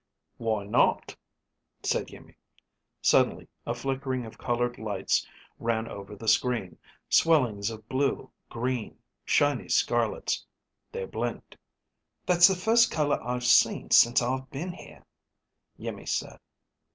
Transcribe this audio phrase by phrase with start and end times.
[0.37, 1.15] "Why not?"
[1.83, 2.33] said Iimmi.
[3.03, 5.27] Suddenly a flickering of colored lights
[5.59, 10.43] ran over the screen, swellings of blue, green, shiny scarlets.
[10.91, 11.55] They blinked.
[12.25, 15.05] "That's the first color I've seen since I've been here,"
[15.79, 16.39] Iimmi said.